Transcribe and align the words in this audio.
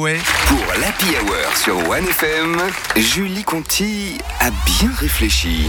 Pour 0.00 0.80
l'Happy 0.80 1.04
Hour 1.20 1.54
sur 1.54 1.76
1FM, 1.76 2.58
Julie 2.96 3.44
Conti 3.44 4.18
a 4.40 4.50
bien 4.50 4.90
réfléchi. 4.98 5.68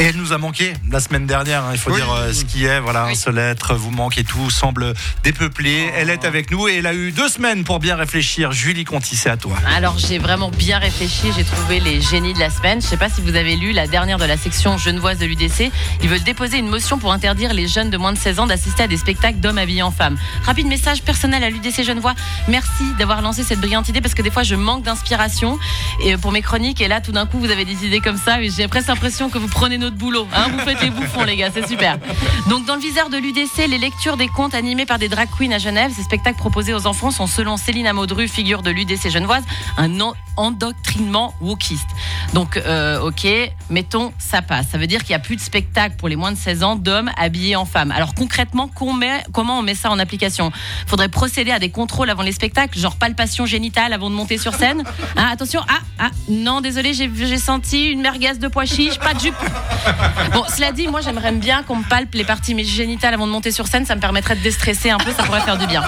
Et 0.00 0.04
elle 0.04 0.16
nous 0.16 0.32
a 0.32 0.38
manqué 0.38 0.74
la 0.92 1.00
semaine 1.00 1.26
dernière, 1.26 1.64
hein, 1.64 1.70
il 1.72 1.78
faut 1.78 1.90
Oui. 1.90 1.96
dire 1.96 2.12
euh, 2.12 2.32
ce 2.32 2.44
qui 2.44 2.64
est. 2.64 2.78
Voilà, 2.78 3.06
Oui. 3.06 3.16
ce 3.16 3.30
lettre 3.30 3.74
vous 3.74 3.90
manque 3.90 4.16
et 4.16 4.22
tout 4.22 4.48
semble 4.48 4.94
dépeuplé. 5.24 5.90
Elle 5.96 6.08
est 6.08 6.24
avec 6.24 6.52
nous 6.52 6.68
et 6.68 6.76
elle 6.76 6.86
a 6.86 6.94
eu 6.94 7.10
deux 7.10 7.28
semaines 7.28 7.64
pour 7.64 7.80
bien 7.80 7.96
réfléchir. 7.96 8.52
Julie 8.52 8.84
Conti, 8.84 9.16
c'est 9.16 9.28
à 9.28 9.36
toi. 9.36 9.56
Alors 9.74 9.98
j'ai 9.98 10.18
vraiment 10.18 10.50
bien 10.52 10.78
réfléchi, 10.78 11.32
j'ai 11.36 11.42
trouvé 11.42 11.80
les 11.80 12.00
génies 12.00 12.32
de 12.32 12.38
la 12.38 12.48
semaine. 12.48 12.80
Je 12.80 12.86
sais 12.86 12.96
pas 12.96 13.08
si 13.08 13.20
vous 13.22 13.34
avez 13.34 13.56
lu 13.56 13.72
la 13.72 13.88
dernière 13.88 14.18
de 14.18 14.24
la 14.24 14.36
section 14.36 14.78
genevoise 14.78 15.18
de 15.18 15.26
l'UDC. 15.26 15.72
Ils 16.00 16.08
veulent 16.08 16.22
déposer 16.22 16.58
une 16.58 16.68
motion 16.68 16.98
pour 17.00 17.12
interdire 17.12 17.52
les 17.52 17.66
jeunes 17.66 17.90
de 17.90 17.96
moins 17.96 18.12
de 18.12 18.18
16 18.18 18.38
ans 18.38 18.46
d'assister 18.46 18.84
à 18.84 18.86
des 18.86 18.98
spectacles 18.98 19.40
d'hommes 19.40 19.58
habillés 19.58 19.82
en 19.82 19.90
femmes. 19.90 20.16
Rapide 20.44 20.68
message 20.68 21.02
personnel 21.02 21.42
à 21.42 21.50
l'UDC 21.50 21.82
Genevois. 21.82 22.14
Merci 22.46 22.84
d'avoir 23.00 23.20
lancé 23.20 23.42
cette 23.42 23.58
brillante 23.60 23.88
idée 23.88 24.00
parce 24.00 24.14
que 24.14 24.22
des 24.22 24.30
fois 24.30 24.44
je 24.44 24.54
manque 24.54 24.84
d'inspiration 24.84 25.58
et 26.04 26.16
pour 26.16 26.30
mes 26.30 26.40
chroniques 26.42 26.80
et 26.80 26.86
là 26.86 27.00
tout 27.00 27.10
d'un 27.10 27.26
coup 27.26 27.40
vous 27.40 27.50
avez 27.50 27.64
des 27.64 27.84
idées 27.84 28.00
comme 28.00 28.16
ça 28.16 28.40
et 28.40 28.48
j'ai 28.48 28.68
presque 28.68 28.86
l'impression 28.86 29.28
que 29.28 29.38
vous 29.38 29.48
prenez 29.48 29.76
notre 29.88 29.96
boulot. 29.96 30.26
Hein 30.36 30.48
vous 30.52 30.58
faites 30.60 30.82
les 30.82 30.90
bouffons 30.90 31.24
les 31.24 31.36
gars, 31.36 31.50
c'est 31.52 31.66
super. 31.66 31.98
Donc 32.48 32.66
dans 32.66 32.74
le 32.74 32.80
viseur 32.80 33.08
de 33.08 33.16
l'UDC, 33.16 33.66
les 33.68 33.78
lectures 33.78 34.16
des 34.18 34.28
contes 34.28 34.54
animés 34.54 34.84
par 34.84 34.98
des 34.98 35.08
drag 35.08 35.28
queens 35.38 35.52
à 35.52 35.58
Genève, 35.58 35.90
ces 35.96 36.02
spectacles 36.02 36.36
proposés 36.38 36.74
aux 36.74 36.86
enfants 36.86 37.10
sont 37.10 37.26
selon 37.26 37.56
Céline 37.56 37.86
Amodru, 37.86 38.28
figure 38.28 38.62
de 38.62 38.70
l'UDC 38.70 39.08
genevoise, 39.10 39.42
un 39.78 39.98
en- 40.00 40.14
endoctrinement 40.36 41.34
wokiste. 41.40 41.88
Donc 42.34 42.56
euh, 42.58 43.00
ok, 43.00 43.26
mettons 43.70 44.12
ça 44.18 44.42
passe. 44.42 44.66
Ça 44.70 44.76
veut 44.78 44.86
dire 44.86 45.00
qu'il 45.00 45.10
n'y 45.10 45.14
a 45.16 45.20
plus 45.20 45.36
de 45.36 45.40
spectacle 45.40 45.96
pour 45.96 46.08
les 46.08 46.16
moins 46.16 46.32
de 46.32 46.36
16 46.36 46.62
ans 46.62 46.76
d'hommes 46.76 47.10
habillés 47.16 47.56
en 47.56 47.64
femmes. 47.64 47.90
Alors 47.90 48.14
concrètement, 48.14 48.68
comment 48.68 49.58
on 49.58 49.62
met 49.62 49.74
ça 49.74 49.90
en 49.90 49.98
application? 49.98 50.52
Faudrait 50.86 51.08
procéder 51.08 51.50
à 51.50 51.58
des 51.58 51.70
contrôles 51.70 52.10
avant 52.10 52.22
les 52.22 52.32
spectacles, 52.32 52.78
genre 52.78 52.96
palpation 52.96 53.46
génitale 53.46 53.94
avant 53.94 54.10
de 54.10 54.14
monter 54.14 54.36
sur 54.36 54.54
scène? 54.54 54.84
Hein, 55.16 55.28
attention, 55.32 55.60
ah, 55.68 55.78
ah, 55.98 56.10
non, 56.28 56.60
désolé, 56.60 56.92
j'ai 56.92 57.10
j'ai 57.14 57.38
senti 57.38 57.86
une 57.86 58.02
merguez 58.02 58.34
de 58.34 58.48
pois 58.48 58.66
chiche, 58.66 58.98
pas 58.98 59.14
de 59.14 59.20
jupe. 59.20 59.34
Bon, 60.32 60.44
cela 60.54 60.72
dit, 60.72 60.88
moi 60.88 61.00
j'aimerais 61.00 61.32
bien 61.32 61.62
qu'on 61.62 61.76
me 61.76 61.84
palpe 61.88 62.14
les 62.14 62.24
parties 62.24 62.56
génitales 62.64 63.14
avant 63.14 63.26
de 63.26 63.32
monter 63.32 63.50
sur 63.50 63.66
scène, 63.66 63.86
ça 63.86 63.94
me 63.94 64.00
permettrait 64.00 64.36
de 64.36 64.40
déstresser 64.42 64.90
un 64.90 64.98
peu, 64.98 65.12
ça 65.12 65.22
pourrait 65.24 65.40
faire 65.40 65.58
du 65.58 65.66
bien. 65.66 65.82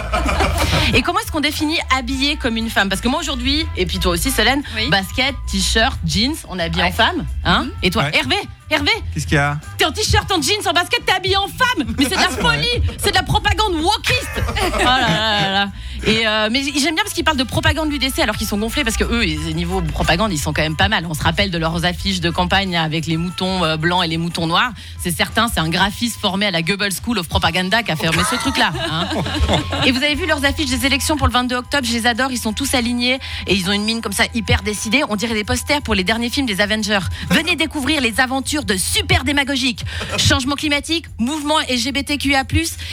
Et 0.95 1.03
comment 1.03 1.21
est-ce 1.21 1.31
qu'on 1.31 1.41
définit 1.41 1.79
habillé 1.97 2.37
comme 2.37 2.57
une 2.57 2.71
femme? 2.71 2.89
Parce 2.89 3.01
que 3.01 3.09
moi 3.09 3.21
aujourd'hui, 3.21 3.67
et 3.77 3.87
puis 3.87 3.99
toi 3.99 4.13
aussi 4.13 4.31
Solène, 4.31 4.63
Oui. 4.77 4.89
basket, 4.89 5.35
t-shirt, 5.51 5.99
jeans, 6.05 6.35
on 6.49 6.59
est 6.59 6.65
habillé 6.65 6.85
en 6.85 6.93
femme. 6.93 7.25
Hein? 7.45 7.67
Et 7.83 7.91
toi, 7.91 8.05
Ouais. 8.05 8.17
Hervé 8.19 8.37
Hervé, 8.73 8.91
Qu'est-ce 9.13 9.27
qu'il 9.27 9.35
y 9.35 9.39
a? 9.39 9.59
T'es 9.79 9.85
en 9.85 9.91
t-shirt, 9.93 10.31
en 10.31 10.41
jeans, 10.41 10.67
en 10.67 10.73
basket, 10.73 11.05
t'es 11.05 11.13
habillé 11.13 11.37
en 11.37 11.49
femme 11.49 11.93
Mais 11.99 12.05
c'est 12.05 12.17
de 12.17 12.23
la 12.23 12.29
folie 12.29 12.83
C'est 12.99 13.11
de 13.11 13.17
la 13.17 13.25
propagande 13.25 13.75
wokiste 13.75 14.43
Oh 14.57 14.79
là 14.79 15.01
là 15.01 15.41
là 15.41 15.51
là. 15.53 15.69
Et 16.07 16.27
euh, 16.27 16.49
mais 16.51 16.63
j'aime 16.63 16.95
bien 16.95 17.03
parce 17.05 17.13
qu'ils 17.15 17.25
parlent 17.25 17.37
de 17.37 17.45
propagande 17.45 17.91
l'UDC 17.91 18.19
alors 18.21 18.37
qu'ils 18.37 18.47
sont 18.47 18.57
gonflés 18.59 18.85
parce 18.85 18.97
que 18.97 19.05
eux, 19.05 19.27
ils- 19.27 19.55
niveau 19.55 19.83
propagande, 19.83 20.33
ils 20.33 20.39
sont 20.39 20.53
quand 20.53 20.63
même 20.63 20.77
pas 20.77 20.89
mal. 20.89 21.07
On 21.09 21.15
se 21.15 21.23
rappelle 21.23 21.51
de 21.51 21.59
leurs 21.59 21.85
affiches 21.85 22.21
de 22.21 22.31
campagne 22.31 22.77
avec 22.77 23.07
les 23.07 23.17
moutons 23.17 23.65
euh, 23.65 23.77
blancs 23.77 24.05
et 24.05 24.09
les 24.09 24.17
moutons 24.17 24.47
noirs. 24.47 24.73
C'est 25.03 25.11
certain, 25.15 25.49
c'est 25.53 25.61
un 25.61 25.69
graphiste 25.69 26.19
formé 26.21 26.47
à 26.47 26.51
la 26.51 26.63
Goebbels 26.63 26.93
School 27.05 27.19
of 27.19 27.29
Propaganda 27.29 27.83
qui 27.83 27.91
a 27.91 27.97
fermé 27.97 28.23
ce 28.31 28.37
truc-là. 28.37 28.73
hein. 28.91 29.09
Et 29.87 29.93
vous 29.93 30.03
avez 30.03 30.15
vu 30.15 30.27
leurs 30.27 30.45
affiches 30.45 30.71
des 30.71 30.87
élections 30.87 31.17
pour 31.17 31.27
le 31.27 31.33
22 31.33 31.57
octobre, 31.57 31.87
je 31.87 31.93
les 31.93 32.07
adore, 32.07 32.31
ils 32.31 32.39
sont 32.39 32.53
tous 32.53 32.75
alignés 32.75 33.19
et 33.47 33.55
ils 33.55 33.69
ont 33.69 33.73
une 33.73 33.85
mine 33.85 34.01
comme 34.01 34.13
ça 34.13 34.25
hyper 34.35 34.63
décidée. 34.63 35.03
On 35.09 35.17
dirait 35.17 35.35
des 35.35 35.45
posters 35.45 35.83
pour 35.83 35.95
les 35.95 36.05
derniers 36.05 36.31
films 36.31 36.47
des 36.47 36.61
Avengers. 36.61 37.01
Venez 37.31 37.57
découvrir 37.57 38.01
les 38.01 38.21
aventures 38.21 38.65
de 38.65 38.77
super 38.77 39.25
démagogiques. 39.25 39.85
Changement 40.17 40.55
climatique, 40.55 41.07
mouvement 41.19 41.59
LGBTQIA+, 41.69 42.45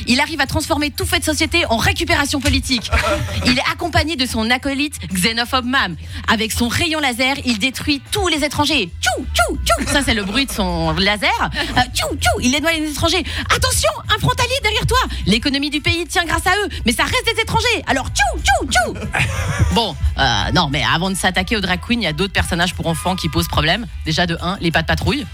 il 0.07 0.19
arrive 0.19 0.41
à 0.41 0.47
transformer 0.47 0.91
tout 0.91 1.05
fait 1.05 1.19
de 1.19 1.25
société 1.25 1.65
en 1.69 1.77
récupération 1.77 2.39
politique. 2.39 2.89
Il 3.45 3.57
est 3.57 3.71
accompagné 3.71 4.15
de 4.15 4.25
son 4.25 4.49
acolyte 4.49 4.99
xénophobe 5.13 5.65
Mam. 5.65 5.95
Avec 6.27 6.51
son 6.51 6.67
rayon 6.67 6.99
laser, 6.99 7.35
il 7.45 7.59
détruit 7.59 8.01
tous 8.11 8.27
les 8.27 8.43
étrangers. 8.43 8.89
Tchou, 9.01 9.25
tchou, 9.33 9.57
tchou. 9.65 9.87
Ça, 9.91 10.01
c'est 10.03 10.13
le 10.13 10.23
bruit 10.23 10.45
de 10.45 10.51
son 10.51 10.91
laser. 10.93 11.49
Euh, 11.53 11.81
tchou, 11.93 12.07
tchou. 12.15 12.39
Il 12.41 12.55
éloigne 12.55 12.81
les 12.81 12.91
étrangers. 12.91 13.23
Attention, 13.53 13.89
un 14.15 14.19
frontalier 14.19 14.59
derrière 14.63 14.85
toi. 14.85 14.99
L'économie 15.25 15.69
du 15.69 15.81
pays 15.81 16.05
tient 16.05 16.25
grâce 16.25 16.45
à 16.47 16.51
eux. 16.63 16.69
Mais 16.85 16.91
ça 16.91 17.03
reste 17.03 17.25
des 17.33 17.41
étrangers. 17.41 17.83
Alors, 17.87 18.07
tchou, 18.07 18.39
tchou, 18.39 18.69
tchou. 18.69 18.93
Bon, 19.73 19.95
euh, 20.17 20.51
non, 20.53 20.69
mais 20.71 20.83
avant 20.83 21.09
de 21.11 21.15
s'attaquer 21.15 21.55
aux 21.55 21.61
drag 21.61 21.79
queens, 21.79 21.97
il 21.99 22.03
y 22.03 22.07
a 22.07 22.13
d'autres 22.13 22.33
personnages 22.33 22.73
pour 22.73 22.87
enfants 22.87 23.15
qui 23.15 23.29
posent 23.29 23.47
problème. 23.47 23.85
Déjà, 24.05 24.25
de 24.25 24.37
1, 24.41 24.57
les 24.59 24.71
pas 24.71 24.81
de 24.81 24.87
patrouille. 24.87 25.25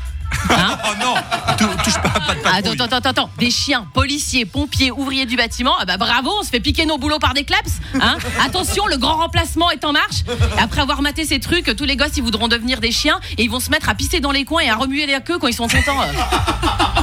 Hein 0.49 0.77
Oh 0.85 0.93
non 0.99 1.13
Tou- 1.57 1.65
Touche 1.83 1.93
pas, 2.01 2.09
pas 2.09 2.35
de 2.35 2.39
patrouille. 2.41 2.73
Attends, 2.73 2.83
attends, 2.85 2.97
attends, 2.97 3.09
attends. 3.09 3.29
Des 3.37 3.51
chiens, 3.51 3.85
policiers, 3.93 4.45
pompiers, 4.45 4.91
ouvriers 4.91 5.25
du 5.25 5.35
bâtiment. 5.35 5.73
Ah 5.79 5.85
bah 5.85 5.97
bravo, 5.97 6.31
on 6.39 6.43
se 6.43 6.49
fait 6.49 6.59
piquer 6.59 6.85
nos 6.85 6.97
boulots 6.97 7.19
par 7.19 7.33
des 7.33 7.43
claps. 7.43 7.73
Hein 7.99 8.17
Attention, 8.45 8.85
le 8.87 8.97
grand 8.97 9.15
remplacement 9.17 9.69
est 9.71 9.83
en 9.85 9.91
marche. 9.93 10.23
Après 10.59 10.81
avoir 10.81 11.01
maté 11.01 11.25
ces 11.25 11.39
trucs, 11.39 11.75
tous 11.75 11.83
les 11.85 11.95
gosses 11.95 12.17
ils 12.17 12.23
voudront 12.23 12.47
devenir 12.47 12.79
des 12.79 12.91
chiens 12.91 13.19
et 13.37 13.43
ils 13.43 13.49
vont 13.49 13.59
se 13.59 13.69
mettre 13.69 13.89
à 13.89 13.95
pisser 13.95 14.19
dans 14.19 14.31
les 14.31 14.45
coins 14.45 14.61
et 14.61 14.69
à 14.69 14.75
remuer 14.75 15.05
les 15.05 15.19
queues 15.21 15.37
quand 15.39 15.47
ils 15.47 15.53
sont 15.53 15.67
contents. 15.67 16.01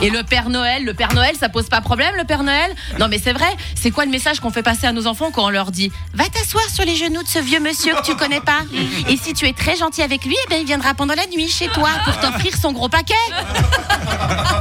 Et 0.02 0.10
le 0.10 0.22
Père 0.22 0.48
Noël, 0.48 0.84
le 0.84 0.94
Père 0.94 1.12
Noël, 1.14 1.34
ça 1.38 1.48
pose 1.48 1.68
pas 1.68 1.80
problème, 1.80 2.14
le 2.16 2.24
Père 2.24 2.42
Noël? 2.42 2.74
Non 2.98 3.08
mais 3.08 3.18
c'est 3.18 3.32
vrai, 3.32 3.54
c'est 3.74 3.90
quoi 3.90 4.04
le 4.04 4.10
message 4.10 4.40
qu'on 4.40 4.50
fait 4.50 4.62
passer 4.62 4.86
à 4.86 4.92
nos 4.92 5.06
enfants 5.06 5.30
quand 5.32 5.44
on 5.44 5.50
leur 5.50 5.70
dit 5.70 5.92
Va 6.14 6.24
t'asseoir 6.28 6.64
sur 6.70 6.84
les 6.84 6.96
genoux 6.96 7.22
de 7.22 7.28
ce 7.28 7.38
vieux 7.38 7.60
monsieur 7.60 7.94
que 7.94 8.02
tu 8.02 8.14
connais 8.16 8.40
pas 8.40 8.60
Et 9.08 9.16
si 9.16 9.34
tu 9.34 9.46
es 9.46 9.52
très 9.52 9.76
gentil 9.76 10.02
avec 10.02 10.24
lui, 10.24 10.36
eh 10.46 10.50
ben, 10.50 10.58
il 10.60 10.66
viendra 10.66 10.94
pendant 10.94 11.14
la 11.14 11.26
nuit 11.26 11.48
chez 11.48 11.68
toi 11.68 11.90
pour 12.04 12.18
t'offrir 12.18 12.56
son 12.56 12.72
gros 12.72 12.88
paquet 12.88 13.14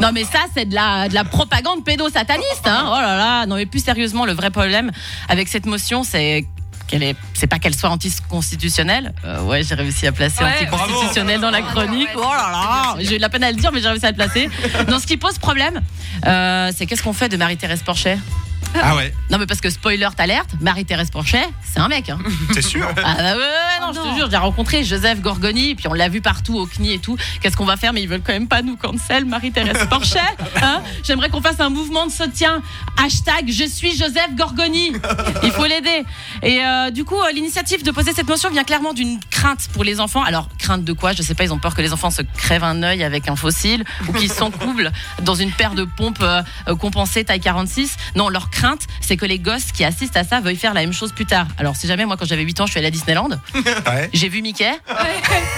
non 0.02 0.12
mais 0.14 0.24
ça 0.24 0.40
c'est 0.56 0.66
de 0.66 0.75
la, 0.75 1.09
de 1.09 1.14
la 1.14 1.24
propagande 1.24 1.84
pédosataniste 1.84 2.66
hein. 2.66 2.84
Oh 2.88 3.02
là 3.02 3.18
là, 3.18 3.46
non 3.46 3.56
mais 3.56 3.66
plus 3.66 3.84
sérieusement 3.84 4.25
le 4.25 4.34
vrai 4.34 4.50
problème 4.50 4.92
avec 5.28 5.47
cette 5.47 5.66
motion 5.66 6.03
c'est 6.03 6.46
qu'elle 6.88 7.03
est 7.03 7.16
c'est 7.34 7.48
pas 7.48 7.59
qu'elle 7.59 7.75
soit 7.75 7.90
anticonstitutionnelle. 7.90 9.14
Euh, 9.24 9.44
ouais, 9.44 9.62
j'ai 9.64 9.75
réussi 9.75 10.08
à 10.08 10.12
placer 10.12 10.44
Ouais, 10.44 10.68
anticonstitutionnelle 10.72 11.40
dans 11.40 11.52
la 11.52 11.62
chronique. 11.62 12.09
Oh 12.16 12.22
là 12.22 12.50
là, 12.52 12.96
j'ai 13.00 13.14
eu 13.14 13.18
de 13.18 13.22
la 13.22 13.30
peine 13.30 13.44
à 13.44 13.52
le 13.52 13.58
dire 13.58 13.72
mais 13.72 13.80
j'ai 13.81 13.90
réussi 13.90 14.06
à 14.08 14.09
le 14.12 14.16
placer. 14.16 14.50
Non, 14.88 14.98
ce 15.00 15.06
qui 15.06 15.18
pose 15.18 15.38
problème 15.38 15.81
euh, 16.25 16.72
c'est 16.75 16.86
qu'est-ce 16.88 17.03
qu'on 17.03 17.14
fait 17.14 17.30
de 17.30 17.38
Marie-Thérèse 17.38 17.84
Porchet 17.84 18.18
Ah 18.81 18.96
ouais, 18.96 19.13
Non 19.30 19.38
mais 19.38 19.46
parce 19.46 19.62
que 19.62 19.69
spoiler 19.69 20.07
alerte, 20.18 20.50
Marie-Thérèse 20.62 21.09
Porchet, 21.09 21.47
c'est 21.63 21.80
un 21.80 21.88
mec 21.88 22.09
hein. 22.09 22.19
c'est 22.53 22.62
sûr. 22.62 22.88
Ah 22.97 23.16
bah 23.16 23.24
ouais, 23.24 23.31
ouais, 23.34 23.38
ouais, 23.38 23.80
non, 23.81 23.94
je 23.94 24.00
te 24.00 24.16
jure, 24.16 24.30
j'ai 24.30 24.38
rencontré 24.38 24.84
Joseph 24.84 25.22
Gorgoni, 25.22 25.75
puis 25.75 25.88
on 25.88 25.94
l'a 25.94 26.09
vu 26.09 26.22
partout 26.22 26.56
au 26.57 26.66
CNI 26.66 26.94
et 26.94 27.00
tout. 27.00 27.18
Qu'est-ce 27.41 27.57
qu'on 27.57 27.66
va 27.66 27.78
faire? 27.78 27.94
Mais 27.94 28.02
ils 28.02 28.09
veulent 28.09 28.22
quand 28.22 28.34
même 28.34 28.47
pas 28.47 28.62
nous 28.62 28.75
cancel, 28.78 29.25
Marie-Thérèse 29.25 29.88
Porchet. 29.90 30.19
Hein 30.62 30.81
J'aimerais 31.03 31.30
qu'on 31.30 31.41
fasse 31.41 31.59
un 31.59 31.69
mouvement 31.69 32.06
de 32.06 32.12
soutien. 32.12 32.62
Hashtag 32.97 33.50
je 33.50 33.63
suis 33.66 33.91
Joseph 33.91 34.35
Gorgoni. 34.35 34.91
Il 35.44 35.51
faut 35.51 35.66
l'aider. 35.66 36.03
Et 36.44 36.59
euh, 36.63 36.91
du 36.91 37.06
coup, 37.06 37.16
euh, 37.16 37.31
l'initiative 37.34 37.84
de 37.84 37.91
poser 37.91 38.13
cette 38.13 38.28
motion 38.28 38.50
vient 38.50 38.63
clairement 38.63 38.94
d'une 38.94 39.19
crainte 39.30 39.69
pour 39.74 39.84
les 39.84 40.00
enfants. 40.00 40.24
Alors, 40.24 40.50
crainte 40.57 40.84
de 40.84 40.94
quoi? 40.94 41.13
Je 41.13 41.22
sais 41.22 41.34
pas, 41.34 41.44
ils 41.44 41.53
ont 41.53 41.59
peur 41.59 41.75
que 41.75 41.81
les 41.81 41.94
enfants 41.94 42.12
se 42.12 42.22
crèvent 42.22 42.63
un 42.63 42.84
œil 42.84 43.03
avec 43.03 43.28
un 43.30 43.36
fossile 43.36 43.84
ou 44.07 44.13
qu'ils 44.13 44.31
s'encoublent 44.31 44.91
dans 45.22 45.36
une 45.36 45.51
paire 45.51 45.75
de 45.75 45.86
pompes 45.86 46.22
euh, 46.22 46.44
compensées 46.80 47.24
taille 47.24 47.40
46. 47.40 47.96
Non, 48.16 48.30
leur 48.30 48.50
crainte, 48.50 48.59
c'est 49.02 49.18
que 49.18 49.25
les 49.25 49.40
gosses 49.40 49.72
qui 49.72 49.84
assistent 49.84 50.18
à 50.18 50.24
ça 50.24 50.40
veuillent 50.40 50.56
faire 50.56 50.74
la 50.74 50.81
même 50.81 50.94
chose 50.94 51.12
plus 51.12 51.25
tard. 51.25 51.47
Alors, 51.58 51.75
si 51.75 51.88
jamais, 51.88 52.06
moi, 52.06 52.18
quand 52.18 52.25
j'avais 52.25 52.44
8 52.44 52.62
ans, 52.62 52.66
je 52.66 52.72
suis 52.72 52.78
allée 52.78 52.88
à 52.88 52.92
Disneyland, 52.92 53.30
Ouais. 53.56 54.09
j'ai 54.14 54.30
vu 54.30 54.42
Mickey. 54.42 54.70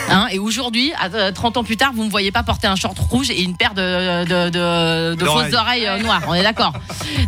Hein, 0.09 0.27
et 0.31 0.39
aujourd'hui, 0.39 0.91
à 0.99 1.07
euh, 1.13 1.31
30 1.31 1.57
ans 1.57 1.63
plus 1.63 1.77
tard, 1.77 1.91
vous 1.93 2.03
me 2.03 2.09
voyez 2.09 2.31
pas 2.31 2.43
porter 2.43 2.67
un 2.67 2.75
short 2.75 2.97
rouge 2.99 3.29
et 3.29 3.41
une 3.41 3.55
paire 3.57 3.73
de, 3.73 4.23
de, 4.25 4.49
de, 4.49 5.15
de 5.15 5.25
fausses 5.25 5.53
oreilles 5.53 5.87
euh, 5.87 5.97
noires. 5.99 6.21
On 6.27 6.33
est 6.33 6.43
d'accord. 6.43 6.73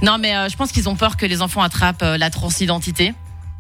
Non, 0.02 0.18
mais 0.20 0.36
euh, 0.36 0.50
je 0.50 0.56
pense 0.56 0.72
qu'ils 0.72 0.90
ont 0.90 0.96
peur 0.96 1.18
que 1.18 1.26
les 1.26 1.42
enfants 1.42 1.62
attrapent 1.62 2.04
euh, 2.04 2.18
la 2.18 2.30
transidentité. 2.30 3.14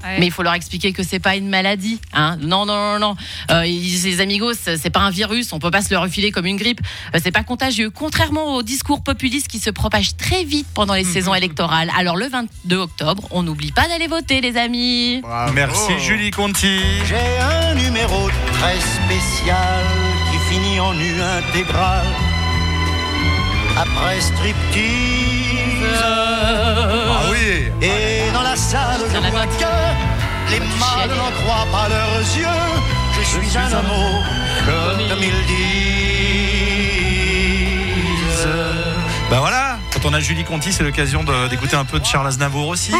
Ouais. 0.03 0.19
Mais 0.19 0.27
il 0.27 0.31
faut 0.31 0.43
leur 0.43 0.53
expliquer 0.53 0.91
que 0.93 1.03
c'est 1.03 1.19
pas 1.19 1.35
une 1.35 1.47
maladie. 1.47 1.99
Hein. 2.13 2.37
Non, 2.41 2.65
non, 2.65 2.75
non, 2.75 2.99
non. 2.99 3.15
Euh, 3.51 3.63
les 3.63 4.21
amigos, 4.21 4.53
c'est 4.53 4.89
pas 4.89 4.99
un 5.01 5.09
virus. 5.09 5.53
On 5.53 5.59
peut 5.59 5.71
pas 5.71 5.81
se 5.81 5.93
le 5.93 5.97
refiler 5.97 6.31
comme 6.31 6.45
une 6.45 6.57
grippe. 6.57 6.81
Euh, 7.15 7.19
c'est 7.23 7.31
pas 7.31 7.43
contagieux. 7.43 7.89
Contrairement 7.89 8.55
au 8.55 8.63
discours 8.63 9.03
populiste 9.03 9.47
qui 9.47 9.59
se 9.59 9.69
propage 9.69 10.17
très 10.17 10.43
vite 10.43 10.67
pendant 10.73 10.93
les 10.93 11.03
saisons 11.03 11.33
électorales. 11.33 11.91
Alors 11.97 12.15
le 12.17 12.27
22 12.27 12.77
octobre, 12.77 13.23
on 13.31 13.43
n'oublie 13.43 13.71
pas 13.71 13.87
d'aller 13.87 14.07
voter, 14.07 14.41
les 14.41 14.57
amis. 14.57 15.21
Merci 15.53 15.99
Julie 15.99 16.31
Conti. 16.31 16.79
J'ai 17.07 17.39
un 17.39 17.75
numéro 17.75 18.29
très 18.53 18.79
spécial 18.79 19.83
qui 20.31 20.53
finit 20.53 20.79
en 20.79 20.93
U 20.93 21.21
intégral. 21.21 22.05
Après 23.77 24.21
striptease. 24.21 25.33
Ah 26.03 27.21
oui 27.31 27.71
Et 27.81 28.12
dans 28.43 28.49
la 28.49 28.55
salle, 28.55 29.01
je 29.13 29.19
la 29.19 29.29
vois 29.29 29.45
que 29.45 30.51
les 30.51 30.59
mâles 30.59 31.09
n'en 31.17 31.31
croient 31.31 31.67
pas 31.71 31.87
leurs 31.89 32.19
yeux. 32.35 32.45
Je 33.17 33.23
suis 33.23 33.57
un 33.57 33.71
homo, 33.71 34.23
comme 34.65 34.99
ils 35.21 35.45
disent. 38.27 38.47
Bah 39.29 39.37
voilà, 39.39 39.77
quand 39.93 40.05
on 40.05 40.13
a 40.13 40.19
Julie 40.19 40.43
Conti, 40.43 40.73
c'est 40.73 40.83
l'occasion 40.83 41.23
d'écouter 41.49 41.75
un 41.75 41.85
peu 41.85 41.99
de 41.99 42.05
Charles 42.05 42.27
Aznavour 42.27 42.67
aussi. 42.67 42.93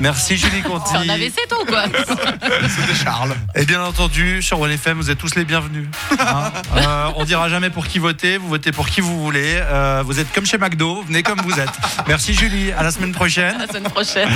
Merci 0.00 0.36
Julie 0.36 0.62
Conti. 0.62 0.90
C'est 0.92 1.10
un 1.10 1.14
AVC, 1.14 1.48
toi, 1.48 1.58
ou 1.62 1.66
quoi 1.66 1.84
C'était 2.68 2.94
Charles. 3.04 3.34
Et 3.54 3.64
bien 3.64 3.82
entendu, 3.82 4.42
sur 4.42 4.60
OneFM, 4.60 4.98
vous 4.98 5.10
êtes 5.10 5.18
tous 5.18 5.34
les 5.34 5.44
bienvenus. 5.44 5.88
Hein 6.18 6.50
Euh, 6.76 7.10
on 7.16 7.24
dira 7.24 7.48
jamais 7.48 7.70
pour 7.70 7.86
qui 7.86 7.98
voter, 7.98 8.36
vous 8.38 8.48
votez 8.48 8.72
pour 8.72 8.88
qui 8.88 9.00
vous 9.00 9.20
voulez. 9.22 9.58
Euh, 9.60 10.02
vous 10.04 10.20
êtes 10.20 10.32
comme 10.32 10.46
chez 10.46 10.58
McDo, 10.58 11.02
venez 11.02 11.22
comme 11.22 11.40
vous 11.40 11.58
êtes. 11.58 11.70
Merci 12.06 12.34
Julie, 12.34 12.72
à 12.72 12.82
la 12.82 12.90
semaine 12.90 13.12
prochaine. 13.12 13.54
À 13.56 13.66
la 13.66 13.66
semaine 13.66 13.90
prochaine. 13.90 14.28